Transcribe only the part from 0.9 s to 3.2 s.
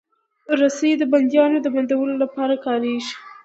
د بندیانو د بندولو لپاره کارېږي.